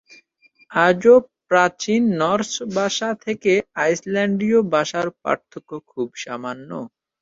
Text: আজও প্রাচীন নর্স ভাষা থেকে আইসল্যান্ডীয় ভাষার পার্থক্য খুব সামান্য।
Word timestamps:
আজও 0.71 1.15
প্রাচীন 1.49 2.01
নর্স 2.21 2.53
ভাষা 2.75 3.09
থেকে 3.25 3.51
আইসল্যান্ডীয় 3.77 4.59
ভাষার 4.73 5.07
পার্থক্য 5.21 5.71
খুব 5.89 6.07
সামান্য। 6.23 6.69